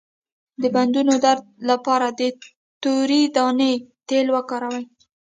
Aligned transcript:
د 0.61 0.63
بندونو 0.75 1.13
درد 1.25 1.45
لپاره 1.69 2.07
د 2.19 2.21
تورې 2.83 3.21
دانې 3.35 3.73
تېل 4.09 4.27
وکاروئ 4.35 4.83